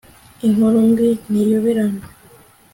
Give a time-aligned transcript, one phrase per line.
[0.47, 2.03] inkuru mbi ntiyoberana